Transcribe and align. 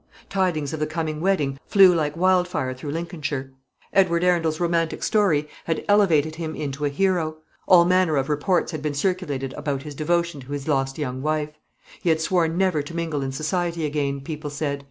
Tidings 0.31 0.73
of 0.73 0.79
the 0.79 0.87
coming 0.87 1.21
wedding 1.21 1.59
flew 1.67 1.93
like 1.93 2.17
wildfire 2.17 2.73
through 2.73 2.89
Lincolnshire. 2.89 3.51
Edward 3.93 4.23
Arundel's 4.23 4.59
romantic 4.59 5.03
story 5.03 5.47
had 5.65 5.85
elevated 5.87 6.37
him 6.37 6.55
into 6.55 6.85
a 6.85 6.89
hero; 6.89 7.37
all 7.67 7.85
manner 7.85 8.17
of 8.17 8.27
reports 8.27 8.71
had 8.71 8.81
been 8.81 8.95
circulated 8.95 9.53
about 9.53 9.83
his 9.83 9.93
devotion 9.93 10.41
to 10.41 10.53
his 10.53 10.67
lost 10.67 10.97
young 10.97 11.21
wife. 11.21 11.51
He 12.01 12.09
had 12.09 12.19
sworn 12.19 12.57
never 12.57 12.81
to 12.81 12.95
mingle 12.95 13.21
in 13.21 13.31
society 13.31 13.85
again, 13.85 14.21
people 14.21 14.49
said. 14.49 14.79